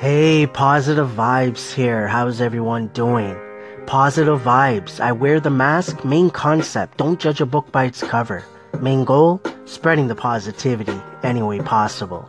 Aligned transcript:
Hey, 0.00 0.46
positive 0.46 1.10
vibes 1.10 1.74
here. 1.74 2.08
How's 2.08 2.40
everyone 2.40 2.86
doing? 2.94 3.36
Positive 3.84 4.40
vibes. 4.40 4.98
I 4.98 5.12
wear 5.12 5.40
the 5.40 5.50
mask. 5.50 6.06
Main 6.06 6.30
concept. 6.30 6.96
Don't 6.96 7.20
judge 7.20 7.42
a 7.42 7.44
book 7.44 7.70
by 7.70 7.84
its 7.84 8.02
cover. 8.02 8.42
Main 8.80 9.04
goal? 9.04 9.42
Spreading 9.66 10.08
the 10.08 10.14
positivity 10.14 10.98
any 11.22 11.42
way 11.42 11.58
possible. 11.58 12.26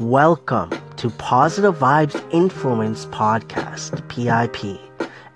Welcome 0.00 0.72
to 0.96 1.08
Positive 1.10 1.78
Vibes 1.78 2.20
Influence 2.32 3.06
Podcast, 3.06 4.02
PIP, 4.08 4.80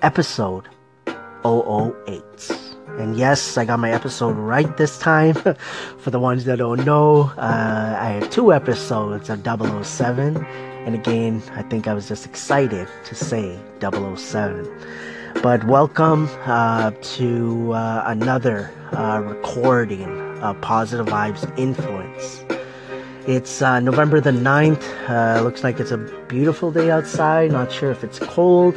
episode 0.03 0.69
008. 1.45 2.25
And 2.99 3.17
yes, 3.17 3.57
I 3.57 3.67
got 3.67 3.79
my 3.79 3.93
episode 3.93 4.33
right 4.33 4.77
this 4.77 4.99
time. 4.99 5.35
For 5.99 6.11
the 6.11 6.19
ones 6.19 6.45
that 6.47 6.59
don't 6.59 6.85
know, 6.85 7.31
uh, 7.37 7.97
I 8.01 8.09
have 8.19 8.31
two 8.31 8.53
episodes 8.53 9.31
of 9.31 9.45
007 9.45 10.45
and 10.85 10.95
again, 10.95 11.43
I 11.53 11.63
think 11.63 11.87
I 11.87 11.95
was 11.95 12.09
just 12.09 12.27
excited 12.27 12.89
to 13.05 13.15
say 13.15 13.59
007. 13.81 14.69
But 15.43 15.65
welcome 15.65 16.29
uh, 16.45 16.91
to 16.91 17.73
uh, 17.73 18.03
another 18.07 18.71
uh, 18.93 19.21
recording 19.21 20.39
of 20.41 20.61
Positive 20.61 21.07
Vibes 21.07 21.47
Influence. 21.59 22.45
It's 23.27 23.63
uh, 23.63 23.79
November 23.79 24.21
the 24.21 24.33
9th. 24.33 24.83
Uh, 25.09 25.43
looks 25.43 25.63
like 25.63 25.79
it's 25.79 25.93
a 25.93 25.99
beautiful 26.29 26.73
day 26.73 26.91
outside. 26.91 27.53
Not 27.53 27.71
sure 27.71 27.93
if 27.93 28.03
it's 28.03 28.19
cold. 28.19 28.75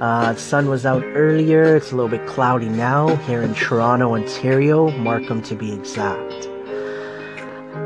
Uh, 0.00 0.34
the 0.34 0.38
sun 0.38 0.68
was 0.68 0.84
out 0.84 1.02
earlier. 1.04 1.76
It's 1.76 1.90
a 1.90 1.96
little 1.96 2.10
bit 2.10 2.26
cloudy 2.26 2.68
now 2.68 3.16
here 3.16 3.42
in 3.42 3.54
Toronto, 3.54 4.14
Ontario, 4.14 4.90
Markham 4.90 5.40
to 5.42 5.54
be 5.54 5.72
exact. 5.72 6.46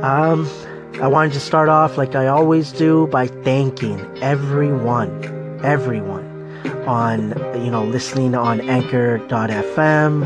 Um, 0.02 0.48
I 1.00 1.08
wanted 1.08 1.32
to 1.32 1.40
start 1.40 1.68
off 1.68 1.98
like 1.98 2.14
I 2.14 2.28
always 2.28 2.70
do 2.70 3.08
by 3.08 3.26
thanking 3.26 3.98
everyone, 4.22 5.10
everyone 5.64 6.24
on, 6.86 7.30
you 7.62 7.70
know, 7.72 7.82
listening 7.82 8.36
on 8.36 8.60
anchor.fm, 8.60 10.22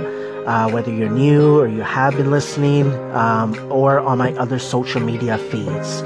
uh, 0.46 0.70
whether 0.70 0.92
you're 0.92 1.08
new 1.08 1.58
or 1.58 1.66
you 1.68 1.80
have 1.80 2.16
been 2.16 2.30
listening, 2.30 2.92
um, 3.14 3.56
or 3.72 3.98
on 4.00 4.18
my 4.18 4.34
other 4.34 4.58
social 4.58 5.00
media 5.00 5.38
feeds 5.38 6.02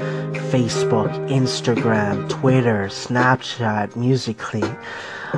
Facebook, 0.49 1.11
Instagram, 1.29 2.29
Twitter, 2.29 2.85
Snapchat, 2.87 3.97
Musical.ly, 3.97 4.61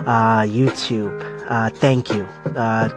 uh, 0.05 0.43
YouTube. 0.43 1.45
Uh, 1.49 1.71
thank 1.71 2.13
you. 2.13 2.23
Uh, 2.55 2.89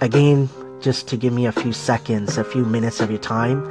again, 0.00 0.50
just 0.80 1.06
to 1.08 1.16
give 1.16 1.32
me 1.32 1.46
a 1.46 1.52
few 1.52 1.72
seconds, 1.72 2.38
a 2.38 2.44
few 2.44 2.64
minutes 2.64 3.00
of 3.00 3.08
your 3.08 3.20
time 3.20 3.64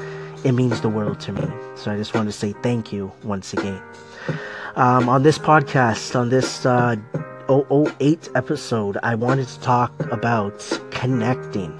it 0.45 0.51
means 0.51 0.81
the 0.81 0.89
world 0.89 1.19
to 1.21 1.33
me. 1.33 1.47
So 1.75 1.91
I 1.91 1.97
just 1.97 2.13
want 2.13 2.29
to 2.29 2.31
say 2.31 2.53
thank 2.61 2.93
you 2.93 3.11
once 3.23 3.51
again. 3.51 3.81
Um, 4.75 5.09
on 5.09 5.23
this 5.23 5.39
podcast, 5.39 6.15
on 6.15 6.29
this 6.29 6.65
uh, 6.67 6.95
008 7.49 8.29
episode, 8.35 8.97
I 9.01 9.15
wanted 9.15 9.47
to 9.47 9.59
talk 9.61 9.91
about 10.11 10.79
connecting. 10.91 11.75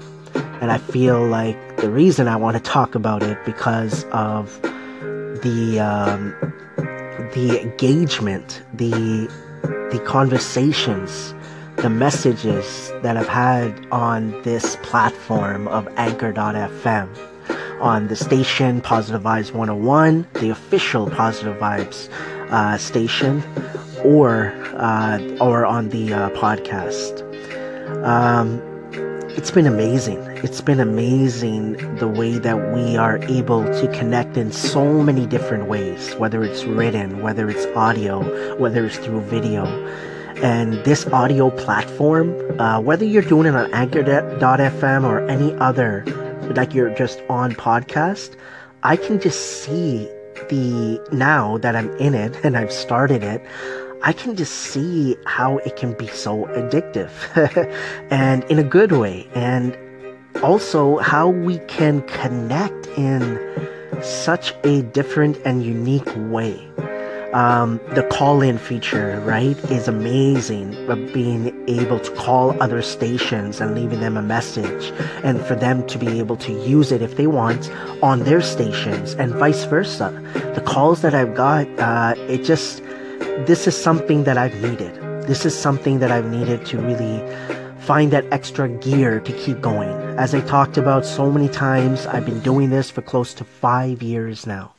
And 0.60 0.72
I 0.72 0.78
feel 0.78 1.24
like 1.24 1.76
the 1.76 1.88
reason 1.88 2.26
I 2.26 2.36
want 2.36 2.56
to 2.56 2.62
talk 2.62 2.96
about 2.96 3.22
it 3.22 3.38
because 3.44 4.04
of 4.06 4.60
the 4.62 5.78
um, 5.78 6.34
the 7.34 7.60
engagement, 7.62 8.62
the 8.74 9.28
the 9.92 10.02
conversations, 10.04 11.34
the 11.76 11.90
messages 11.90 12.90
that 13.02 13.16
I've 13.16 13.28
had 13.28 13.86
on 13.92 14.42
this 14.42 14.76
platform 14.82 15.68
of 15.68 15.86
Anchor.fm 15.96 17.35
on 17.80 18.08
the 18.08 18.16
station 18.16 18.80
Positive 18.80 19.22
Vibes 19.22 19.52
101, 19.52 20.26
the 20.34 20.50
official 20.50 21.10
Positive 21.10 21.56
Vibes 21.58 22.10
uh, 22.50 22.78
station, 22.78 23.42
or 24.04 24.52
uh, 24.76 25.18
or 25.40 25.66
on 25.66 25.88
the 25.90 26.12
uh, 26.12 26.30
podcast. 26.30 27.22
Um, 28.04 28.62
it's 29.36 29.50
been 29.50 29.66
amazing. 29.66 30.18
It's 30.42 30.60
been 30.60 30.80
amazing 30.80 31.96
the 31.96 32.08
way 32.08 32.38
that 32.38 32.72
we 32.74 32.96
are 32.96 33.18
able 33.24 33.64
to 33.64 33.88
connect 33.92 34.36
in 34.36 34.50
so 34.52 35.02
many 35.02 35.26
different 35.26 35.66
ways, 35.66 36.14
whether 36.14 36.42
it's 36.42 36.64
written, 36.64 37.20
whether 37.20 37.50
it's 37.50 37.66
audio, 37.76 38.56
whether 38.56 38.86
it's 38.86 38.96
through 38.96 39.20
video. 39.22 39.66
And 40.42 40.74
this 40.84 41.06
audio 41.08 41.50
platform, 41.50 42.34
uh, 42.60 42.80
whether 42.80 43.04
you're 43.04 43.22
doing 43.22 43.46
it 43.46 43.54
on 43.54 43.72
Anchor.fm 43.72 45.04
or 45.04 45.26
any 45.28 45.54
other 45.54 46.04
like 46.54 46.74
you're 46.74 46.94
just 46.94 47.20
on 47.28 47.52
podcast, 47.52 48.36
I 48.82 48.96
can 48.96 49.20
just 49.20 49.62
see 49.62 50.08
the 50.48 51.00
now 51.12 51.58
that 51.58 51.74
I'm 51.74 51.90
in 51.96 52.14
it 52.14 52.36
and 52.44 52.56
I've 52.56 52.72
started 52.72 53.22
it, 53.22 53.44
I 54.02 54.12
can 54.12 54.36
just 54.36 54.52
see 54.52 55.16
how 55.24 55.58
it 55.58 55.76
can 55.76 55.92
be 55.94 56.06
so 56.06 56.44
addictive 56.46 57.10
and 58.10 58.44
in 58.44 58.58
a 58.58 58.64
good 58.64 58.92
way. 58.92 59.28
And 59.34 59.76
also 60.42 60.98
how 60.98 61.28
we 61.28 61.58
can 61.60 62.02
connect 62.02 62.86
in 62.98 63.38
such 64.02 64.54
a 64.64 64.82
different 64.82 65.38
and 65.44 65.64
unique 65.64 66.12
way. 66.16 66.68
Um, 67.36 67.82
the 67.90 68.02
call 68.04 68.40
in 68.40 68.56
feature, 68.56 69.20
right, 69.20 69.58
is 69.70 69.88
amazing. 69.88 70.74
But 70.86 71.12
being 71.12 71.52
able 71.68 72.00
to 72.00 72.10
call 72.12 72.56
other 72.62 72.80
stations 72.80 73.60
and 73.60 73.74
leaving 73.74 74.00
them 74.00 74.16
a 74.16 74.22
message, 74.22 74.90
and 75.22 75.38
for 75.42 75.54
them 75.54 75.86
to 75.88 75.98
be 75.98 76.18
able 76.18 76.38
to 76.38 76.52
use 76.66 76.92
it 76.92 77.02
if 77.02 77.18
they 77.18 77.26
want 77.26 77.70
on 78.02 78.20
their 78.20 78.40
stations, 78.40 79.12
and 79.16 79.34
vice 79.34 79.64
versa. 79.64 80.08
The 80.54 80.62
calls 80.62 81.02
that 81.02 81.14
I've 81.14 81.34
got, 81.34 81.66
uh, 81.78 82.14
it 82.16 82.42
just, 82.42 82.82
this 83.44 83.66
is 83.66 83.76
something 83.76 84.24
that 84.24 84.38
I've 84.38 84.56
needed. 84.62 84.94
This 85.28 85.44
is 85.44 85.54
something 85.54 85.98
that 85.98 86.10
I've 86.10 86.30
needed 86.30 86.64
to 86.66 86.78
really 86.78 87.20
find 87.80 88.10
that 88.12 88.24
extra 88.32 88.66
gear 88.70 89.20
to 89.20 89.32
keep 89.32 89.60
going. 89.60 89.90
As 90.16 90.34
I 90.34 90.40
talked 90.40 90.78
about 90.78 91.04
so 91.04 91.30
many 91.30 91.50
times, 91.50 92.06
I've 92.06 92.24
been 92.24 92.40
doing 92.40 92.70
this 92.70 92.90
for 92.90 93.02
close 93.02 93.34
to 93.34 93.44
five 93.44 94.02
years 94.02 94.46
now 94.46 94.72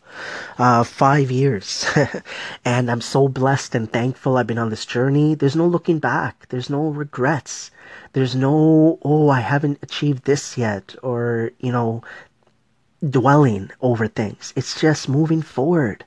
uh, 0.57 0.83
five 0.83 1.31
years. 1.31 1.85
and 2.65 2.89
I'm 2.89 3.01
so 3.01 3.27
blessed 3.27 3.75
and 3.75 3.91
thankful 3.91 4.37
I've 4.37 4.47
been 4.47 4.57
on 4.57 4.69
this 4.69 4.85
journey. 4.85 5.35
There's 5.35 5.55
no 5.55 5.67
looking 5.67 5.99
back. 5.99 6.47
There's 6.49 6.69
no 6.69 6.89
regrets. 6.89 7.71
There's 8.13 8.35
no, 8.35 8.99
oh, 9.03 9.29
I 9.29 9.41
haven't 9.41 9.79
achieved 9.81 10.25
this 10.25 10.57
yet, 10.57 10.95
or, 11.03 11.51
you 11.59 11.71
know, 11.71 12.03
dwelling 13.07 13.71
over 13.81 14.07
things. 14.07 14.53
It's 14.55 14.79
just 14.79 15.09
moving 15.09 15.41
forward. 15.41 16.03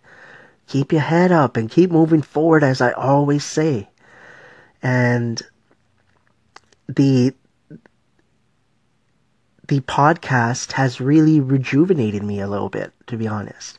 Keep 0.66 0.92
your 0.92 1.02
head 1.02 1.32
up 1.32 1.56
and 1.56 1.70
keep 1.70 1.90
moving 1.90 2.22
forward, 2.22 2.62
as 2.62 2.80
I 2.80 2.92
always 2.92 3.44
say. 3.44 3.88
And 4.82 5.40
the 6.88 7.34
the 9.70 9.80
podcast 9.80 10.72
has 10.72 11.00
really 11.00 11.40
rejuvenated 11.40 12.22
me 12.22 12.40
a 12.40 12.48
little 12.48 12.68
bit, 12.68 12.92
to 13.06 13.16
be 13.16 13.26
honest 13.26 13.78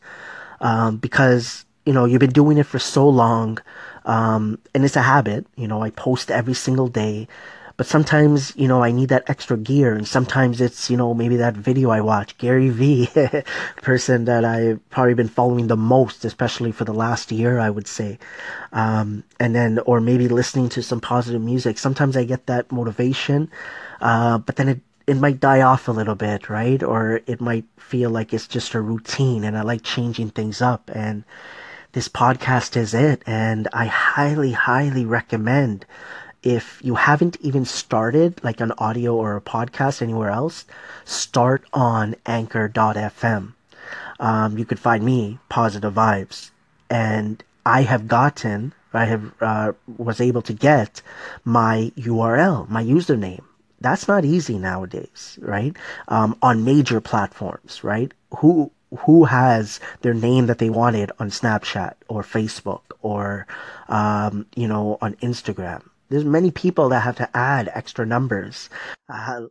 um, 0.62 0.98
because 0.98 1.66
you 1.86 1.94
know 1.94 2.06
you've 2.06 2.20
been 2.20 2.32
doing 2.32 2.58
it 2.58 2.66
for 2.66 2.80
so 2.80 3.08
long, 3.10 3.60
um, 4.06 4.60
and 4.74 4.86
it's 4.86 4.96
a 4.96 5.02
habit. 5.02 5.46
You 5.58 5.68
know, 5.68 5.82
I 5.84 5.90
post 5.90 6.32
every 6.32 6.54
single 6.54 6.88
day, 6.88 7.28
but 7.76 7.88
sometimes 7.88 8.54
you 8.56 8.68
know 8.68 8.84
I 8.84 8.92
need 8.92 9.10
that 9.10 9.30
extra 9.30 9.58
gear, 9.58 9.94
and 9.96 10.08
sometimes 10.08 10.62
it's 10.62 10.90
you 10.90 10.96
know 10.96 11.14
maybe 11.14 11.38
that 11.38 11.56
video 11.56 11.90
I 11.90 12.02
watch, 12.02 12.38
Gary 12.38 12.70
Vee, 12.70 13.10
person 13.82 14.26
that 14.26 14.46
I've 14.46 14.88
probably 14.92 15.16
been 15.16 15.28
following 15.28 15.68
the 15.68 15.78
most, 15.78 16.24
especially 16.24 16.72
for 16.72 16.86
the 16.86 16.94
last 16.94 17.32
year, 17.32 17.60
I 17.60 17.70
would 17.70 17.88
say, 17.88 18.20
um, 18.72 19.24
and 19.40 19.56
then 19.56 19.80
or 19.80 20.00
maybe 20.00 20.28
listening 20.28 20.70
to 20.70 20.84
some 20.84 21.02
positive 21.02 21.42
music. 21.42 21.80
Sometimes 21.80 22.16
I 22.16 22.24
get 22.24 22.46
that 22.46 22.72
motivation, 22.72 23.50
uh, 24.00 24.38
but 24.38 24.56
then 24.56 24.70
it 24.70 24.82
it 25.12 25.18
might 25.18 25.42
die 25.42 25.62
off 25.62 25.90
a 25.90 25.92
little 25.92 26.16
bit, 26.16 26.50
right? 26.50 26.82
Or 26.82 27.20
it 27.28 27.42
might 27.42 27.66
feel 27.76 28.10
like 28.10 28.34
it's 28.34 28.48
just 28.48 28.74
a 28.74 28.80
routine 28.80 29.44
and 29.44 29.58
I 29.58 29.62
like 29.62 29.84
changing 29.84 30.30
things 30.30 30.62
up. 30.62 30.90
And 30.94 31.26
this 31.92 32.08
podcast 32.08 32.78
is 32.78 32.94
it. 32.94 33.22
And 33.28 33.68
I 33.74 33.88
highly, 33.88 34.54
highly 34.54 35.04
recommend 35.04 35.86
if 36.44 36.80
you 36.82 36.96
haven't 36.96 37.36
even 37.42 37.66
started 37.66 38.42
like 38.42 38.62
an 38.62 38.72
audio 38.78 39.14
or 39.14 39.36
a 39.36 39.42
podcast 39.42 40.02
anywhere 40.02 40.30
else, 40.30 40.64
start 41.04 41.66
on 41.74 42.16
anchor.fm. 42.26 43.52
Um, 44.18 44.58
you 44.58 44.64
could 44.64 44.80
find 44.80 45.04
me, 45.04 45.40
Positive 45.50 45.94
Vibes. 45.94 46.52
And 46.90 47.44
I 47.66 47.82
have 47.82 48.08
gotten, 48.08 48.74
I 48.94 49.04
have, 49.04 49.34
uh, 49.42 49.74
was 49.98 50.22
able 50.22 50.42
to 50.44 50.54
get 50.54 51.02
my 51.44 51.92
URL, 51.98 52.70
my 52.70 52.82
username 52.82 53.44
that's 53.82 54.08
not 54.08 54.26
easy 54.26 54.58
nowadays, 54.58 55.38
right? 55.42 55.76
Um, 56.08 56.38
on 56.42 56.64
major 56.64 57.02
platforms, 57.02 57.84
right? 57.84 58.14
Who 58.38 58.72
who 59.00 59.26
has 59.26 59.80
their 60.02 60.14
name 60.14 60.48
that 60.48 60.58
they 60.60 60.70
wanted 60.70 61.12
on 61.20 61.30
Snapchat 61.30 61.96
or 62.08 62.24
Facebook 62.24 62.82
or 63.02 63.48
um, 63.90 64.46
you 64.56 64.68
know 64.68 64.98
on 65.02 65.16
Instagram? 65.16 65.84
There's 66.10 66.26
many 66.26 66.52
people 66.52 66.90
that 66.90 67.02
have 67.02 67.16
to 67.18 67.38
add 67.38 67.72
extra 67.74 68.06
numbers. 68.06 68.70
Uh, 69.10 69.48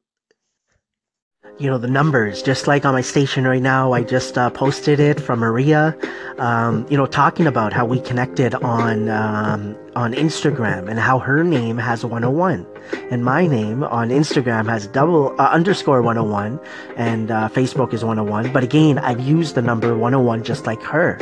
you 1.59 1.69
know 1.69 1.79
the 1.79 1.89
numbers 1.89 2.43
just 2.43 2.67
like 2.67 2.85
on 2.85 2.95
my 2.95 3.01
station 3.01 3.47
right 3.47 3.63
now 3.63 3.93
i 3.93 4.03
just 4.03 4.37
uh, 4.37 4.51
posted 4.51 5.01
it 5.01 5.21
from 5.21 5.39
maria 5.39 5.97
um, 6.39 6.87
you 6.91 6.97
know 6.97 7.07
talking 7.07 7.47
about 7.47 7.73
how 7.73 7.85
we 7.85 8.01
connected 8.01 8.55
on 8.57 9.09
um, 9.09 9.77
on 9.95 10.13
instagram 10.13 10.89
and 10.89 10.99
how 10.99 11.19
her 11.19 11.43
name 11.45 11.79
has 11.79 12.05
101 12.05 12.67
and 13.11 13.25
my 13.25 13.47
name 13.47 13.85
on 13.85 14.11
instagram 14.11 14.69
has 14.69 14.87
double 14.89 15.35
uh, 15.41 15.49
underscore 15.49 16.03
101 16.03 16.61
and 16.97 17.31
uh, 17.31 17.49
facebook 17.49 17.93
is 17.93 18.05
101 18.05 18.53
but 18.53 18.63
again 18.63 18.99
i've 18.99 19.21
used 19.21 19.55
the 19.55 19.63
number 19.63 19.97
101 19.97 20.45
just 20.45 20.67
like 20.67 20.83
her. 20.83 21.19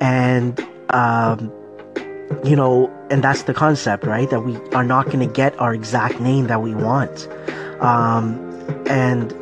And 0.00 0.58
um, 0.90 1.52
you 2.44 2.56
know 2.56 2.90
and 3.10 3.22
that's 3.22 3.42
the 3.42 3.54
concept 3.54 4.04
right? 4.04 4.30
That 4.30 4.40
we 4.40 4.56
are 4.74 4.84
not 4.84 5.06
going 5.06 5.20
to 5.20 5.26
get 5.32 5.58
our 5.58 5.74
exact 5.74 6.20
name 6.20 6.46
that 6.46 6.62
we 6.62 6.74
want. 6.74 7.28
Um, 7.80 8.49
and 8.90 9.34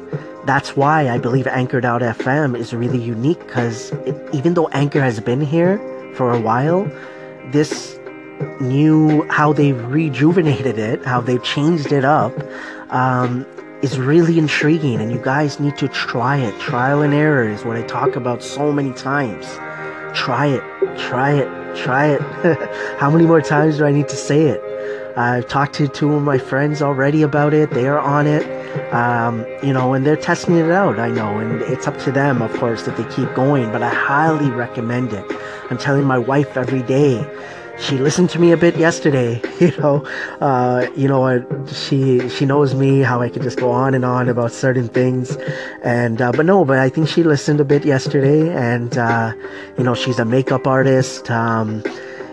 that's 0.46 0.76
why 0.76 1.08
I 1.08 1.18
believe 1.18 1.46
Anchor.fm 1.46 2.56
is 2.56 2.74
really 2.74 2.98
unique 2.98 3.40
because 3.40 3.92
even 4.32 4.54
though 4.54 4.68
Anchor 4.68 5.00
has 5.00 5.20
been 5.20 5.40
here 5.40 5.78
for 6.14 6.32
a 6.32 6.40
while, 6.40 6.90
this 7.50 7.98
new, 8.60 9.26
how 9.28 9.52
they've 9.52 9.82
rejuvenated 9.86 10.78
it, 10.78 11.04
how 11.04 11.20
they've 11.20 11.42
changed 11.42 11.92
it 11.92 12.04
up, 12.04 12.32
um, 12.90 13.46
is 13.82 13.98
really 13.98 14.38
intriguing. 14.38 15.00
And 15.00 15.10
you 15.10 15.18
guys 15.18 15.60
need 15.60 15.76
to 15.78 15.88
try 15.88 16.36
it. 16.36 16.58
Trial 16.60 17.02
and 17.02 17.14
error 17.14 17.48
is 17.48 17.64
what 17.64 17.76
I 17.76 17.82
talk 17.82 18.16
about 18.16 18.42
so 18.42 18.72
many 18.72 18.92
times. 18.92 19.46
Try 20.16 20.46
it, 20.46 20.62
try 20.98 21.32
it, 21.32 21.76
try 21.76 22.06
it. 22.06 22.20
how 22.98 23.10
many 23.10 23.24
more 23.24 23.40
times 23.40 23.78
do 23.78 23.86
I 23.86 23.92
need 23.92 24.08
to 24.08 24.16
say 24.16 24.48
it? 24.48 24.62
I've 25.16 25.48
talked 25.48 25.74
to 25.74 25.88
two 25.88 26.14
of 26.14 26.22
my 26.22 26.38
friends 26.38 26.80
already 26.80 27.22
about 27.22 27.52
it. 27.52 27.70
They 27.70 27.88
are 27.88 27.98
on 27.98 28.26
it, 28.26 28.46
um, 28.92 29.44
you 29.62 29.72
know, 29.72 29.94
and 29.94 30.06
they're 30.06 30.16
testing 30.16 30.56
it 30.56 30.70
out. 30.70 30.98
I 30.98 31.08
know, 31.08 31.38
and 31.38 31.62
it's 31.62 31.86
up 31.86 31.98
to 32.00 32.12
them, 32.12 32.42
of 32.42 32.52
course, 32.54 32.86
if 32.86 32.96
they 32.96 33.04
keep 33.14 33.34
going. 33.34 33.70
But 33.72 33.82
I 33.82 33.90
highly 33.90 34.50
recommend 34.50 35.12
it. 35.12 35.24
I'm 35.70 35.78
telling 35.78 36.04
my 36.04 36.18
wife 36.18 36.56
every 36.56 36.82
day. 36.82 37.26
She 37.80 37.96
listened 37.96 38.28
to 38.30 38.40
me 38.40 38.50
a 38.50 38.56
bit 38.56 38.76
yesterday, 38.76 39.40
you 39.60 39.70
know. 39.78 40.04
Uh, 40.40 40.88
you 40.96 41.06
know, 41.06 41.66
she 41.66 42.28
she 42.28 42.44
knows 42.44 42.74
me 42.74 43.00
how 43.00 43.20
I 43.20 43.28
could 43.28 43.42
just 43.42 43.58
go 43.58 43.70
on 43.70 43.94
and 43.94 44.04
on 44.04 44.28
about 44.28 44.52
certain 44.52 44.88
things, 44.88 45.36
and 45.82 46.20
uh, 46.20 46.32
but 46.32 46.44
no, 46.44 46.64
but 46.64 46.78
I 46.78 46.88
think 46.88 47.08
she 47.08 47.22
listened 47.22 47.60
a 47.60 47.64
bit 47.64 47.84
yesterday, 47.84 48.52
and 48.52 48.98
uh, 48.98 49.32
you 49.76 49.84
know, 49.84 49.94
she's 49.94 50.18
a 50.18 50.24
makeup 50.24 50.66
artist. 50.66 51.30
Um, 51.30 51.82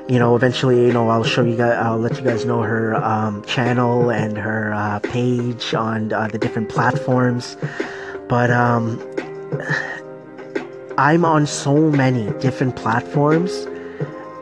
you 0.08 0.20
know, 0.20 0.36
eventually, 0.36 0.86
you 0.86 0.94
know, 0.94 1.10
I'll 1.10 1.24
show 1.24 1.44
you 1.44 1.56
guys, 1.56 1.78
I'll 1.84 1.98
let 1.98 2.16
you 2.18 2.24
guys 2.24 2.46
know 2.46 2.62
her 2.62 2.96
um, 2.96 3.44
channel 3.46 4.12
and 4.12 4.38
her 4.38 4.74
uh, 4.74 5.00
page 5.00 5.74
on 5.74 6.14
uh, 6.14 6.28
the 6.28 6.38
different 6.38 6.70
platforms. 6.70 7.58
But 8.30 8.52
um, 8.52 9.02
I'm 10.98 11.26
on 11.26 11.48
so 11.48 11.90
many 11.90 12.32
different 12.40 12.76
platforms, 12.76 13.68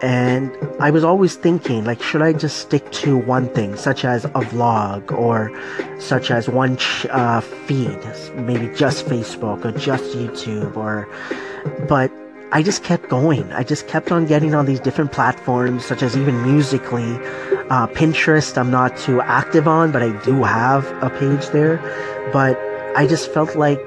and 0.02 0.52
I 0.82 0.92
was 0.92 1.06
always 1.06 1.36
thinking, 1.36 1.86
like, 1.86 2.02
should 2.02 2.22
I 2.22 2.34
just 2.34 2.58
stick 2.58 2.92
to 2.92 3.18
one 3.18 3.48
thing, 3.50 3.78
such 3.78 4.04
as 4.04 4.26
a 4.26 4.30
vlog 4.30 5.12
or 5.12 5.52
such 6.00 6.30
as 6.30 6.50
one 6.50 6.76
ch- 6.76 7.06
uh, 7.10 7.40
feed, 7.40 8.00
maybe 8.36 8.74
just 8.76 9.06
Facebook 9.06 9.64
or 9.64 9.72
just 9.78 10.04
YouTube, 10.16 10.76
or, 10.76 11.08
but 11.88 12.12
I 12.56 12.62
just 12.62 12.84
kept 12.84 13.10
going. 13.10 13.52
I 13.52 13.64
just 13.64 13.88
kept 13.88 14.12
on 14.12 14.28
getting 14.28 14.54
on 14.54 14.68
these 14.68 14.80
different 14.80 15.12
platforms, 15.12 15.84
such 15.84 16.04
as 16.04 16.16
even 16.16 16.40
Musical.ly, 16.44 17.16
uh, 17.72 17.88
Pinterest. 17.88 18.56
I'm 18.60 18.70
not 18.70 18.96
too 18.96 19.22
active 19.22 19.68
on, 19.68 19.92
but 19.92 20.04
I 20.04 20.12
do 20.24 20.44
have 20.44 20.86
a 21.02 21.10
page 21.10 21.48
there. 21.48 21.78
But 22.32 22.56
I 22.96 23.08
just 23.08 23.34
felt 23.34 23.56
like 23.56 23.82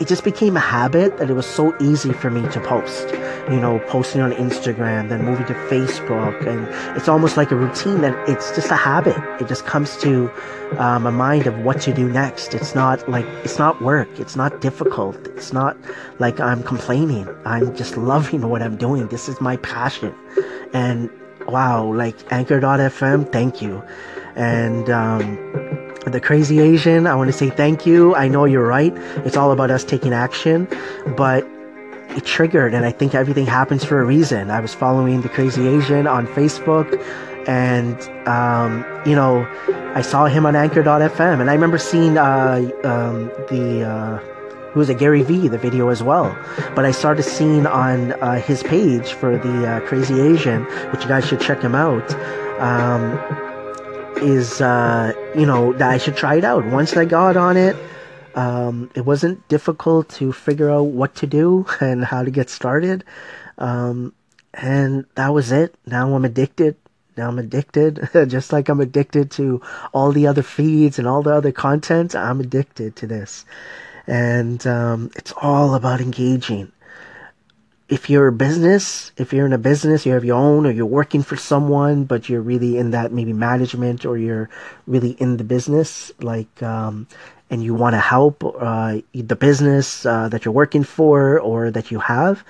it 0.00 0.08
just 0.08 0.24
became 0.24 0.56
a 0.56 0.60
habit 0.60 1.18
that 1.18 1.28
it 1.28 1.34
was 1.34 1.46
so 1.46 1.76
easy 1.78 2.12
for 2.12 2.30
me 2.30 2.40
to 2.48 2.60
post. 2.60 3.10
You 3.50 3.60
know, 3.60 3.78
posting 3.86 4.22
on 4.22 4.32
Instagram, 4.32 5.10
then 5.10 5.24
moving 5.24 5.44
to 5.46 5.54
Facebook, 5.68 6.46
and 6.46 6.66
it's 6.96 7.08
almost 7.08 7.36
like 7.36 7.50
a 7.50 7.56
routine 7.56 8.00
that 8.00 8.16
it's 8.28 8.54
just 8.54 8.70
a 8.70 8.76
habit. 8.76 9.16
It 9.40 9.48
just 9.48 9.66
comes 9.66 9.96
to 9.98 10.30
um, 10.78 11.06
a 11.06 11.12
mind 11.12 11.46
of 11.46 11.58
what 11.58 11.80
to 11.82 11.92
do 11.92 12.08
next. 12.08 12.54
It's 12.54 12.74
not 12.74 13.06
like 13.08 13.26
it's 13.44 13.58
not 13.58 13.82
work. 13.82 14.08
It's 14.18 14.36
not 14.36 14.60
difficult. 14.60 15.16
It's 15.36 15.52
not 15.52 15.76
like 16.18 16.40
I'm 16.40 16.62
complaining. 16.62 17.28
I'm 17.44 17.76
just 17.76 17.96
loving 17.96 18.48
what 18.48 18.62
I'm 18.62 18.76
doing. 18.76 19.08
This 19.08 19.28
is 19.28 19.40
my 19.40 19.58
passion, 19.58 20.14
and 20.72 21.10
wow, 21.46 21.92
like 21.92 22.16
Anchor.fm, 22.32 23.30
thank 23.30 23.60
you, 23.60 23.82
and. 24.34 24.88
Um, 24.88 25.79
the 26.06 26.20
crazy 26.20 26.60
Asian, 26.60 27.06
I 27.06 27.14
want 27.14 27.28
to 27.28 27.36
say 27.36 27.50
thank 27.50 27.86
you. 27.86 28.14
I 28.14 28.28
know 28.28 28.44
you're 28.44 28.66
right. 28.66 28.92
It's 29.26 29.36
all 29.36 29.52
about 29.52 29.70
us 29.70 29.84
taking 29.84 30.12
action, 30.12 30.66
but 31.16 31.46
it 32.16 32.24
triggered, 32.24 32.74
and 32.74 32.84
I 32.84 32.90
think 32.90 33.14
everything 33.14 33.46
happens 33.46 33.84
for 33.84 34.00
a 34.00 34.04
reason. 34.04 34.50
I 34.50 34.60
was 34.60 34.74
following 34.74 35.20
the 35.20 35.28
crazy 35.28 35.68
Asian 35.68 36.06
on 36.06 36.26
Facebook, 36.28 36.88
and 37.46 38.00
um, 38.26 38.84
you 39.06 39.14
know, 39.14 39.46
I 39.94 40.02
saw 40.02 40.26
him 40.26 40.46
on 40.46 40.56
Anchor.fm, 40.56 41.40
and 41.40 41.50
I 41.50 41.54
remember 41.54 41.78
seeing 41.78 42.18
uh, 42.18 42.70
um, 42.84 43.26
the. 43.48 43.84
Uh, 43.86 44.26
who 44.72 44.78
was 44.78 44.88
a 44.88 44.94
Gary 44.94 45.22
Vee, 45.22 45.48
the 45.48 45.58
video 45.58 45.88
as 45.88 46.00
well. 46.00 46.32
But 46.76 46.84
I 46.84 46.92
started 46.92 47.24
seeing 47.24 47.66
on 47.66 48.12
uh, 48.12 48.40
his 48.40 48.62
page 48.62 49.14
for 49.14 49.36
the 49.36 49.66
uh, 49.66 49.80
Crazy 49.80 50.20
Asian, 50.20 50.62
which 50.92 51.02
you 51.02 51.08
guys 51.08 51.26
should 51.26 51.40
check 51.40 51.60
him 51.60 51.74
out. 51.74 52.08
Um, 52.60 53.18
is 54.22 54.60
uh, 54.60 55.12
you 55.34 55.46
know 55.46 55.72
that 55.74 55.90
I 55.90 55.98
should 55.98 56.16
try 56.16 56.36
it 56.36 56.44
out. 56.44 56.64
Once 56.66 56.96
I 56.96 57.04
got 57.04 57.36
on 57.36 57.56
it, 57.56 57.76
um, 58.34 58.90
it 58.94 59.02
wasn't 59.02 59.46
difficult 59.48 60.08
to 60.10 60.32
figure 60.32 60.70
out 60.70 60.86
what 60.86 61.14
to 61.16 61.26
do 61.26 61.66
and 61.80 62.04
how 62.04 62.22
to 62.22 62.30
get 62.30 62.50
started, 62.50 63.04
um, 63.58 64.12
and 64.54 65.06
that 65.14 65.28
was 65.32 65.52
it. 65.52 65.74
Now 65.86 66.14
I'm 66.14 66.24
addicted. 66.24 66.76
Now 67.16 67.28
I'm 67.28 67.38
addicted, 67.38 68.08
just 68.28 68.52
like 68.52 68.68
I'm 68.68 68.80
addicted 68.80 69.30
to 69.32 69.60
all 69.92 70.12
the 70.12 70.26
other 70.26 70.42
feeds 70.42 70.98
and 70.98 71.06
all 71.06 71.22
the 71.22 71.34
other 71.34 71.52
content. 71.52 72.14
I'm 72.14 72.40
addicted 72.40 72.96
to 72.96 73.06
this, 73.06 73.44
and 74.06 74.64
um, 74.66 75.10
it's 75.16 75.32
all 75.36 75.74
about 75.74 76.00
engaging 76.00 76.72
if 77.90 78.08
you're 78.08 78.28
a 78.28 78.32
business, 78.32 79.10
if 79.16 79.32
you're 79.32 79.46
in 79.46 79.52
a 79.52 79.58
business, 79.58 80.06
you 80.06 80.12
have 80.12 80.24
your 80.24 80.38
own, 80.38 80.64
or 80.64 80.70
you're 80.70 80.86
working 80.86 81.24
for 81.24 81.36
someone, 81.36 82.04
but 82.04 82.28
you're 82.28 82.40
really 82.40 82.78
in 82.78 82.92
that 82.92 83.10
maybe 83.10 83.32
management, 83.32 84.06
or 84.06 84.16
you're 84.16 84.48
really 84.86 85.10
in 85.18 85.36
the 85.38 85.44
business, 85.44 86.12
like, 86.20 86.62
um, 86.62 87.08
and 87.50 87.64
you 87.64 87.74
want 87.74 87.94
to 87.94 88.00
help 88.00 88.44
uh, 88.44 88.98
the 89.12 89.34
business 89.34 90.06
uh, 90.06 90.28
that 90.28 90.44
you're 90.44 90.54
working 90.54 90.84
for 90.84 91.40
or 91.40 91.72
that 91.72 91.90
you 91.90 91.98
have, 91.98 92.44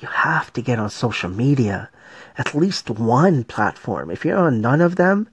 you 0.00 0.08
have 0.08 0.50
to 0.54 0.62
get 0.62 0.78
on 0.78 0.88
social 0.88 1.28
media, 1.28 1.90
at 2.38 2.54
least 2.54 2.88
one 2.88 3.44
platform. 3.44 4.10
If 4.10 4.24
you're 4.24 4.38
on 4.38 4.62
none 4.62 4.80
of 4.80 4.96
them, 4.96 5.28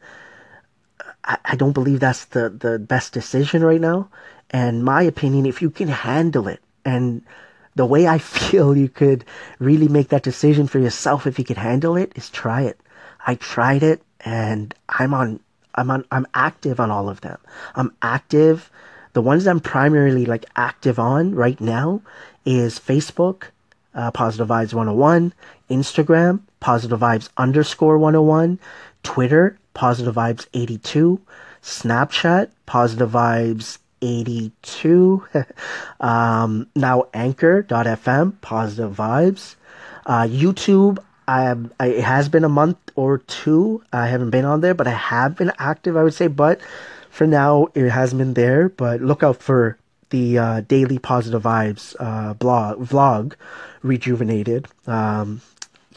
I, 1.23 1.37
I 1.45 1.55
don't 1.55 1.71
believe 1.71 2.01
that's 2.01 2.25
the 2.25 2.49
the 2.49 2.77
best 2.77 3.13
decision 3.13 3.63
right 3.63 3.79
now. 3.79 4.09
And 4.51 4.83
my 4.83 5.01
opinion, 5.03 5.45
if 5.45 5.61
you 5.61 5.69
can 5.69 5.87
handle 5.87 6.49
it 6.49 6.61
and 6.83 7.23
the 7.75 7.85
way 7.85 8.07
I 8.07 8.17
feel 8.35 8.75
you 8.75 8.89
could 8.89 9.25
really 9.59 9.87
make 9.87 10.09
that 10.09 10.23
decision 10.23 10.67
for 10.67 10.79
yourself 10.79 11.27
if 11.27 11.37
you 11.37 11.45
could 11.45 11.57
handle 11.57 11.95
it 11.95 12.11
is 12.15 12.29
try 12.29 12.61
it. 12.61 12.79
I 13.25 13.35
tried 13.35 13.83
it 13.83 14.01
and 14.21 14.73
I'm 14.87 15.13
on 15.13 15.39
I'm 15.75 15.91
on 15.91 16.05
I'm 16.11 16.25
active 16.33 16.79
on 16.79 16.91
all 16.91 17.09
of 17.09 17.21
them. 17.21 17.37
I'm 17.75 17.93
active. 18.01 18.71
The 19.13 19.21
ones 19.21 19.47
I'm 19.47 19.59
primarily 19.59 20.25
like 20.25 20.45
active 20.55 20.99
on 20.99 21.35
right 21.35 21.59
now 21.59 22.01
is 22.45 22.79
Facebook, 22.79 23.45
uh, 23.93 24.11
Positive 24.11 24.47
Vibes 24.47 24.73
101, 24.73 25.33
Instagram, 25.69 26.41
Positive 26.59 26.99
Vibes 26.99 27.29
underscore 27.37 27.97
101, 27.97 28.59
Twitter, 29.03 29.57
Positive 29.73 30.15
Vibes 30.15 30.47
82, 30.53 31.21
Snapchat, 31.61 32.49
Positive 32.65 33.09
Vibes 33.09 33.77
82. 34.01 35.25
um, 35.99 36.67
now 36.75 37.07
Anchor.fm, 37.13 38.41
positive 38.41 38.95
vibes. 38.95 39.55
Uh, 40.05 40.23
YouTube, 40.23 40.99
I, 41.27 41.55
I, 41.79 41.87
it 41.87 42.03
has 42.03 42.29
been 42.29 42.43
a 42.43 42.49
month 42.49 42.77
or 42.95 43.19
two. 43.19 43.83
I 43.91 44.07
haven't 44.07 44.29
been 44.29 44.45
on 44.45 44.61
there, 44.61 44.73
but 44.73 44.87
I 44.87 44.91
have 44.91 45.35
been 45.35 45.51
active, 45.57 45.97
I 45.97 46.03
would 46.03 46.13
say. 46.13 46.27
But 46.27 46.61
for 47.09 47.25
now, 47.25 47.67
it 47.73 47.89
hasn't 47.89 48.19
been 48.19 48.33
there. 48.33 48.69
But 48.69 49.01
look 49.01 49.23
out 49.23 49.41
for 49.41 49.77
the 50.09 50.37
uh, 50.37 50.61
daily 50.61 50.99
positive 50.99 51.43
vibes 51.43 51.95
uh, 51.99 52.33
blog 52.35 52.79
vlog, 52.79 53.33
rejuvenated. 53.81 54.67
Um, 54.85 55.41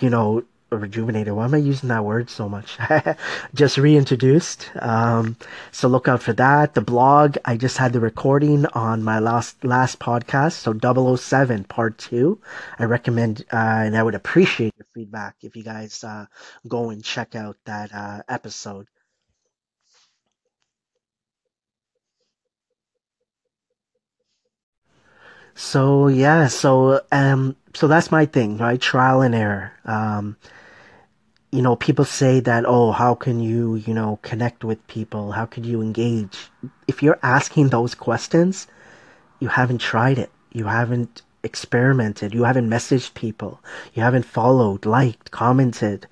you 0.01 0.11
know, 0.11 0.45
rejuvenated. 0.71 1.33
Why 1.35 1.45
am 1.45 1.55
I 1.55 1.59
using 1.59 1.89
that 1.89 2.05
word 2.05 2.29
so 2.31 2.49
much? 2.49 2.79
just 3.55 3.79
reintroduced. 3.79 4.71
Um, 4.81 5.37
so 5.73 5.89
look 5.89 6.09
out 6.09 6.23
for 6.23 6.33
that. 6.35 6.75
The 6.75 6.81
blog, 6.83 7.37
I 7.45 7.57
just 7.57 7.79
had 7.79 7.93
the 7.93 8.01
recording 8.01 8.67
on 8.67 9.03
my 9.03 9.19
last 9.19 9.65
last 9.65 9.99
podcast, 9.99 10.53
so 10.53 10.73
007 11.17 11.65
part 11.65 11.99
two. 11.99 12.41
I 12.79 12.85
recommend 12.85 13.45
uh, 13.53 13.57
and 13.57 13.97
I 13.97 14.03
would 14.03 14.15
appreciate 14.15 14.75
your 14.79 14.87
feedback 14.95 15.37
if 15.43 15.57
you 15.57 15.63
guys 15.65 16.03
uh, 16.05 16.27
go 16.69 16.91
and 16.91 17.03
check 17.05 17.35
out 17.35 17.57
that 17.65 17.95
uh, 17.95 18.23
episode. 18.29 18.87
So 25.55 26.09
yeah, 26.09 26.47
so 26.49 27.01
um, 27.11 27.57
so 27.75 27.89
that's 27.89 28.11
my 28.13 28.27
thing, 28.27 28.59
right? 28.59 28.81
Trial 28.81 29.23
and 29.23 29.35
error. 29.35 29.73
Um, 29.85 30.37
you 31.51 31.63
know, 31.63 31.77
people 31.77 32.05
say 32.05 32.41
that, 32.41 32.65
oh, 32.67 32.93
how 32.93 33.15
can 33.15 33.41
you, 33.41 33.77
you 33.77 33.95
know, 33.95 34.19
connect 34.23 34.65
with 34.65 34.87
people? 34.87 35.33
How 35.33 35.47
could 35.47 35.65
you 35.65 35.81
engage? 35.81 36.51
If 36.87 37.03
you're 37.03 37.19
asking 37.23 37.69
those 37.69 37.95
questions, 37.95 38.67
you 39.41 39.49
haven't 39.49 39.79
tried 39.79 40.19
it. 40.19 40.31
You 40.53 40.67
haven't 40.67 41.23
experimented. 41.43 42.35
You 42.35 42.45
haven't 42.45 42.69
messaged 42.69 43.15
people. 43.15 43.61
You 43.95 44.03
haven't 44.03 44.25
followed, 44.25 44.85
liked, 44.85 45.31
commented. 45.31 46.07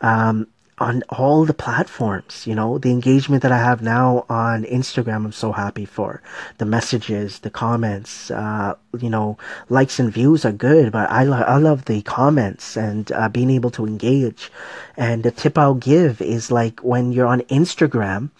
Um, 0.00 0.48
on 0.80 1.02
all 1.10 1.44
the 1.44 1.52
platforms, 1.52 2.46
you 2.46 2.54
know, 2.54 2.78
the 2.78 2.90
engagement 2.90 3.42
that 3.42 3.52
I 3.52 3.58
have 3.58 3.82
now 3.82 4.24
on 4.30 4.64
Instagram, 4.64 5.26
I'm 5.26 5.32
so 5.32 5.52
happy 5.52 5.84
for 5.84 6.22
the 6.56 6.64
messages, 6.64 7.40
the 7.40 7.50
comments, 7.50 8.30
uh, 8.30 8.74
you 8.98 9.10
know, 9.10 9.36
likes 9.68 9.98
and 9.98 10.10
views 10.10 10.46
are 10.46 10.52
good, 10.52 10.90
but 10.90 11.10
I, 11.10 11.24
lo- 11.24 11.44
I 11.46 11.58
love 11.58 11.84
the 11.84 12.00
comments 12.00 12.78
and 12.78 13.12
uh, 13.12 13.28
being 13.28 13.50
able 13.50 13.70
to 13.72 13.86
engage. 13.86 14.50
And 14.96 15.22
the 15.22 15.30
tip 15.30 15.58
I'll 15.58 15.74
give 15.74 16.22
is 16.22 16.50
like 16.50 16.80
when 16.80 17.12
you're 17.12 17.26
on 17.26 17.42
Instagram, 17.42 18.30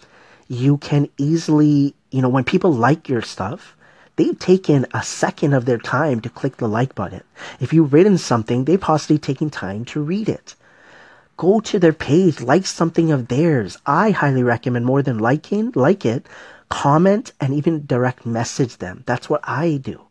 you 0.47 0.77
can 0.77 1.09
easily, 1.19 1.93
you 2.09 2.23
know, 2.23 2.29
when 2.29 2.43
people 2.43 2.73
like 2.73 3.07
your 3.07 3.21
stuff, 3.21 3.77
they've 4.15 4.39
taken 4.39 4.87
a 4.95 5.03
second 5.03 5.53
of 5.53 5.65
their 5.65 5.77
time 5.77 6.21
to 6.21 6.29
click 6.29 6.57
the 6.57 6.67
like 6.67 6.95
button. 6.95 7.23
If 7.59 7.71
you've 7.71 7.93
written 7.93 8.17
something, 8.17 8.65
they've 8.65 8.81
possibly 8.81 9.19
taken 9.19 9.51
time 9.51 9.85
to 9.85 10.01
read 10.01 10.27
it 10.27 10.55
go 11.37 11.59
to 11.59 11.79
their 11.79 11.93
page, 11.93 12.41
like 12.41 12.65
something 12.65 13.11
of 13.11 13.27
theirs. 13.27 13.77
I 13.85 14.11
highly 14.11 14.43
recommend 14.43 14.85
more 14.85 15.01
than 15.01 15.19
liking, 15.19 15.71
like 15.75 16.05
it, 16.05 16.27
comment 16.69 17.33
and 17.39 17.53
even 17.53 17.85
direct 17.85 18.25
message 18.25 18.77
them. 18.77 19.03
That's 19.05 19.29
what 19.29 19.41
I 19.43 19.77
do. 19.77 20.01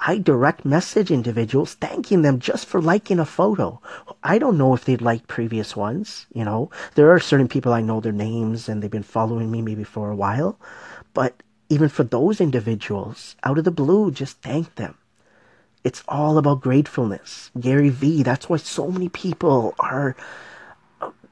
I 0.00 0.18
direct 0.18 0.64
message 0.64 1.10
individuals 1.10 1.74
thanking 1.74 2.22
them 2.22 2.38
just 2.38 2.66
for 2.66 2.80
liking 2.80 3.18
a 3.18 3.24
photo. 3.24 3.80
I 4.22 4.38
don't 4.38 4.58
know 4.58 4.74
if 4.74 4.84
they'd 4.84 5.00
like 5.00 5.26
previous 5.26 5.76
ones, 5.76 6.26
you 6.32 6.44
know. 6.44 6.70
There 6.94 7.10
are 7.12 7.20
certain 7.20 7.48
people 7.48 7.72
I 7.72 7.80
know 7.80 8.00
their 8.00 8.12
names 8.12 8.68
and 8.68 8.82
they've 8.82 8.90
been 8.90 9.02
following 9.02 9.50
me 9.50 9.62
maybe 9.62 9.84
for 9.84 10.10
a 10.10 10.16
while. 10.16 10.58
But 11.14 11.42
even 11.68 11.88
for 11.88 12.04
those 12.04 12.40
individuals, 12.40 13.36
out 13.42 13.58
of 13.58 13.64
the 13.64 13.70
blue, 13.70 14.10
just 14.10 14.40
thank 14.42 14.74
them. 14.76 14.96
It's 15.84 16.02
all 16.08 16.38
about 16.38 16.62
gratefulness. 16.62 17.50
Gary 17.58 17.90
Vee, 17.90 18.22
that's 18.22 18.48
why 18.48 18.56
so 18.56 18.90
many 18.90 19.08
people 19.08 19.74
are 19.78 20.16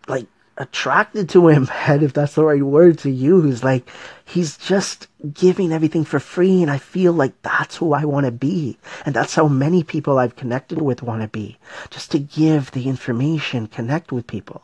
like 0.08 0.26
attracted 0.56 1.28
to 1.30 1.48
him, 1.48 1.68
and 1.86 2.02
if 2.02 2.12
that's 2.12 2.34
the 2.34 2.44
right 2.44 2.62
word 2.62 2.98
to 2.98 3.10
use, 3.10 3.64
like 3.64 3.88
he's 4.24 4.56
just 4.56 5.08
giving 5.32 5.72
everything 5.72 6.04
for 6.04 6.20
free, 6.20 6.62
and 6.62 6.70
I 6.70 6.78
feel 6.78 7.12
like 7.12 7.40
that's 7.42 7.76
who 7.76 7.92
I 7.92 8.04
want 8.04 8.26
to 8.26 8.32
be, 8.32 8.78
and 9.04 9.14
that's 9.14 9.34
how 9.34 9.48
many 9.48 9.82
people 9.82 10.18
I've 10.18 10.36
connected 10.36 10.80
with 10.80 11.02
want 11.02 11.22
to 11.22 11.28
be, 11.28 11.58
just 11.90 12.10
to 12.12 12.18
give 12.18 12.70
the 12.70 12.88
information, 12.88 13.66
connect 13.66 14.12
with 14.12 14.26
people, 14.26 14.62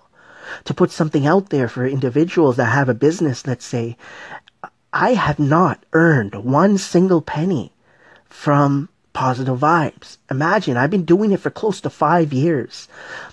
to 0.65 0.75
put 0.75 0.91
something 0.91 1.27
out 1.27 1.51
there 1.51 1.69
for 1.69 1.87
individuals 1.87 2.57
that 2.57 2.67
have 2.67 2.89
a 2.89 2.95
business. 2.95 3.47
Let's 3.47 3.65
say, 3.65 3.97
I 4.93 5.15
have 5.15 5.39
not 5.39 5.85
earned 5.93 6.35
one 6.35 6.79
single 6.79 7.23
penny 7.23 7.73
from 8.29 8.89
positive 9.21 9.59
vibes. 9.59 10.17
Imagine, 10.31 10.79
I've 10.79 10.91
been 10.91 11.05
doing 11.05 11.31
it 11.31 11.41
for 11.41 11.51
close 11.51 11.79
to 11.83 11.91
five 11.91 12.33
years. 12.33 12.89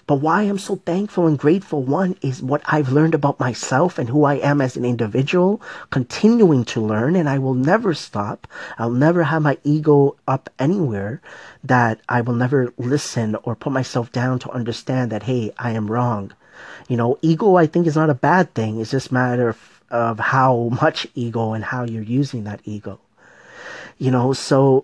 But 0.05 0.15
why 0.15 0.41
I'm 0.41 0.57
so 0.57 0.75
thankful 0.75 1.27
and 1.27 1.39
grateful, 1.39 1.81
one, 1.81 2.17
is 2.21 2.43
what 2.43 2.61
I've 2.65 2.91
learned 2.91 3.15
about 3.15 3.39
myself 3.39 3.97
and 3.97 4.09
who 4.09 4.25
I 4.25 4.33
am 4.33 4.59
as 4.59 4.75
an 4.75 4.83
individual, 4.83 5.61
continuing 5.89 6.65
to 6.65 6.81
learn, 6.81 7.15
and 7.15 7.29
I 7.29 7.37
will 7.37 7.53
never 7.53 7.93
stop. 7.93 8.49
I'll 8.77 8.89
never 8.89 9.23
have 9.23 9.43
my 9.43 9.59
ego 9.63 10.17
up 10.27 10.49
anywhere 10.59 11.21
that 11.63 12.01
I 12.09 12.19
will 12.19 12.35
never 12.35 12.73
listen 12.77 13.37
or 13.43 13.55
put 13.55 13.71
myself 13.71 14.11
down 14.11 14.39
to 14.39 14.51
understand 14.51 15.09
that, 15.13 15.23
hey, 15.23 15.53
I 15.57 15.71
am 15.71 15.89
wrong. 15.89 16.33
You 16.89 16.97
know, 16.97 17.17
ego, 17.21 17.55
I 17.55 17.65
think, 17.65 17.87
is 17.87 17.95
not 17.95 18.09
a 18.09 18.13
bad 18.29 18.53
thing. 18.53 18.81
It's 18.81 18.91
just 18.91 19.13
matter 19.13 19.47
of, 19.47 19.81
of 19.89 20.19
how 20.19 20.67
much 20.81 21.07
ego 21.15 21.53
and 21.53 21.63
how 21.63 21.85
you're 21.85 22.03
using 22.03 22.43
that 22.43 22.59
ego. 22.65 22.99
You 23.97 24.11
know, 24.11 24.33
so 24.33 24.83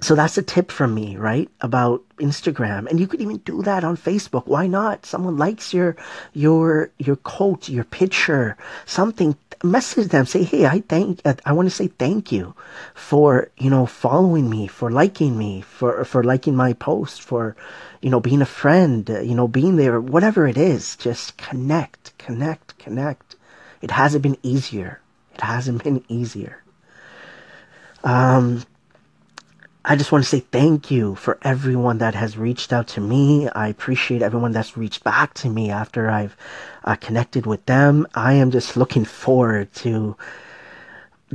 so 0.00 0.14
that's 0.14 0.36
a 0.36 0.42
tip 0.42 0.70
from 0.70 0.94
me, 0.94 1.16
right? 1.16 1.48
About 1.60 2.02
Instagram. 2.18 2.88
And 2.88 3.00
you 3.00 3.06
could 3.06 3.20
even 3.20 3.38
do 3.38 3.62
that 3.62 3.84
on 3.84 3.96
Facebook. 3.96 4.46
Why 4.46 4.66
not? 4.66 5.06
Someone 5.06 5.36
likes 5.36 5.72
your 5.72 5.96
your 6.32 6.90
your 6.98 7.16
quote, 7.16 7.68
your 7.68 7.84
picture, 7.84 8.56
something 8.86 9.36
message 9.64 10.08
them 10.08 10.26
say 10.26 10.42
hey 10.42 10.66
i 10.66 10.80
thank 10.88 11.20
i 11.46 11.52
want 11.52 11.66
to 11.66 11.74
say 11.74 11.86
thank 11.86 12.30
you 12.30 12.54
for 12.92 13.50
you 13.56 13.70
know 13.70 13.86
following 13.86 14.50
me 14.50 14.66
for 14.66 14.90
liking 14.90 15.38
me 15.38 15.62
for 15.62 16.04
for 16.04 16.22
liking 16.22 16.54
my 16.54 16.74
post 16.74 17.22
for 17.22 17.56
you 18.02 18.10
know 18.10 18.20
being 18.20 18.42
a 18.42 18.46
friend 18.46 19.08
you 19.22 19.34
know 19.34 19.48
being 19.48 19.76
there 19.76 19.98
whatever 20.00 20.46
it 20.46 20.58
is 20.58 20.96
just 20.96 21.38
connect 21.38 22.16
connect 22.18 22.76
connect 22.78 23.36
it 23.80 23.90
hasn't 23.90 24.22
been 24.22 24.36
easier 24.42 25.00
it 25.34 25.40
hasn't 25.40 25.82
been 25.82 26.04
easier 26.08 26.62
um 28.02 28.62
I 29.86 29.96
just 29.96 30.12
want 30.12 30.24
to 30.24 30.30
say 30.30 30.40
thank 30.40 30.90
you 30.90 31.14
for 31.14 31.38
everyone 31.42 31.98
that 31.98 32.14
has 32.14 32.38
reached 32.38 32.72
out 32.72 32.88
to 32.88 33.02
me. 33.02 33.50
I 33.50 33.68
appreciate 33.68 34.22
everyone 34.22 34.52
that's 34.52 34.78
reached 34.78 35.04
back 35.04 35.34
to 35.34 35.50
me 35.50 35.70
after 35.70 36.08
I've 36.08 36.34
uh, 36.84 36.96
connected 36.96 37.44
with 37.44 37.66
them. 37.66 38.06
I 38.14 38.32
am 38.32 38.50
just 38.50 38.78
looking 38.78 39.04
forward 39.04 39.74
to 39.74 40.16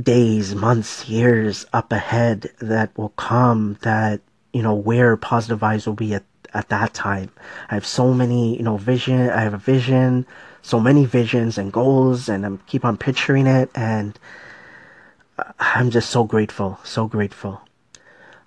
days, 0.02 0.52
months, 0.52 1.08
years 1.08 1.64
up 1.72 1.92
ahead 1.92 2.50
that 2.60 2.90
will 2.98 3.10
come 3.10 3.78
that, 3.82 4.20
you 4.52 4.62
know, 4.62 4.74
where 4.74 5.16
positive 5.16 5.60
vibes 5.60 5.86
will 5.86 5.94
be 5.94 6.14
at, 6.14 6.24
at 6.52 6.70
that 6.70 6.92
time. 6.92 7.30
I 7.70 7.74
have 7.74 7.86
so 7.86 8.12
many, 8.12 8.56
you 8.56 8.64
know, 8.64 8.78
vision. 8.78 9.30
I 9.30 9.42
have 9.42 9.54
a 9.54 9.58
vision, 9.58 10.26
so 10.60 10.80
many 10.80 11.04
visions 11.04 11.56
and 11.56 11.72
goals 11.72 12.28
and 12.28 12.44
I 12.44 12.50
keep 12.66 12.84
on 12.84 12.96
picturing 12.96 13.46
it. 13.46 13.70
And 13.76 14.18
I'm 15.60 15.90
just 15.90 16.10
so 16.10 16.24
grateful, 16.24 16.80
so 16.82 17.06
grateful. 17.06 17.60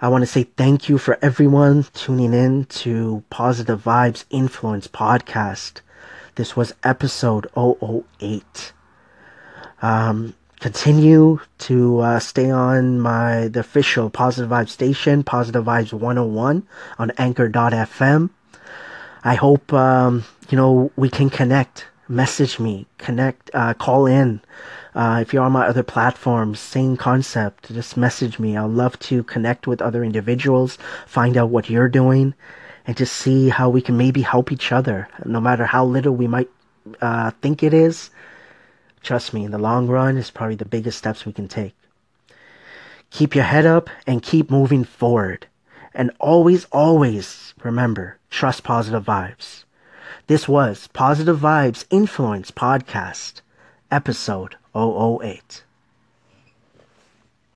I 0.04 0.10
want 0.10 0.22
to 0.24 0.26
say 0.26 0.44
thank 0.44 0.90
you 0.90 0.98
for 0.98 1.18
everyone 1.22 1.86
tuning 1.94 2.34
in 2.34 2.66
to 2.66 3.24
Positive 3.30 3.82
Vibes 3.82 4.26
Influence 4.30 4.86
Podcast. 4.86 5.80
This 6.36 6.58
was 6.58 6.74
episode 6.84 7.48
008. 7.56 8.74
Um, 9.82 10.34
continue 10.60 11.40
to 11.60 12.02
uh, 12.02 12.20
stay 12.20 12.52
on 12.52 13.00
my 13.00 13.48
the 13.48 13.62
official 13.62 14.10
Positive 14.10 14.52
Vibes 14.52 14.72
station, 14.72 15.24
Positive 15.24 15.64
Vibes 15.64 15.94
101 15.94 16.68
on 17.00 17.12
Anchor.fm. 17.12 18.30
I 19.24 19.36
hope 19.36 19.72
um, 19.72 20.26
you 20.50 20.58
know 20.58 20.92
we 20.98 21.10
can 21.10 21.30
connect. 21.30 21.86
Message 22.10 22.60
me, 22.60 22.86
connect, 22.98 23.50
uh, 23.54 23.74
call 23.74 24.06
in. 24.06 24.42
Uh, 24.94 25.20
if 25.22 25.34
you're 25.34 25.44
on 25.44 25.54
my 25.54 25.66
other 25.66 25.84
platforms, 25.84 26.60
same 26.60 26.98
concept. 26.98 27.74
Just 27.74 27.96
message 27.96 28.40
me. 28.40 28.58
I'd 28.58 28.66
love 28.66 29.00
to 29.00 29.24
connect 29.24 29.68
with 29.68 29.82
other 29.82 30.04
individuals, 30.04 30.78
find 31.08 31.38
out 31.38 31.50
what 31.50 31.70
you're 31.70 31.88
doing, 31.88 32.34
and 32.86 32.98
just 32.98 33.14
see 33.14 33.48
how 33.48 33.70
we 33.70 33.82
can 33.82 33.96
maybe 33.96 34.22
help 34.22 34.52
each 34.52 34.74
other. 34.74 35.08
No 35.24 35.40
matter 35.40 35.66
how 35.66 35.86
little 35.86 36.14
we 36.14 36.28
might 36.28 36.50
uh, 37.00 37.32
think 37.42 37.64
it 37.64 37.74
is, 37.74 38.10
trust 39.02 39.34
me, 39.34 39.46
in 39.46 39.52
the 39.52 39.58
long 39.58 39.88
run, 39.88 40.18
it's 40.18 40.30
probably 40.30 40.56
the 40.56 40.66
biggest 40.66 40.98
steps 40.98 41.26
we 41.26 41.32
can 41.32 41.48
take. 41.48 41.76
Keep 43.12 43.34
your 43.34 43.46
head 43.46 43.66
up 43.66 43.90
and 44.06 44.22
keep 44.22 44.52
moving 44.52 44.84
forward. 44.84 45.48
And 45.94 46.12
always, 46.20 46.66
always 46.66 47.54
remember, 47.64 48.18
trust 48.30 48.64
positive 48.64 49.06
vibes. 49.06 49.63
This 50.28 50.48
was 50.48 50.88
Positive 50.94 51.38
Vibes 51.38 51.84
Influence 51.90 52.50
Podcast, 52.50 53.42
episode 53.92 54.56
008. 54.74 55.66